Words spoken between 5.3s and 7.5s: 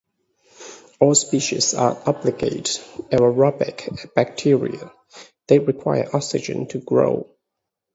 they require oxygen to grow.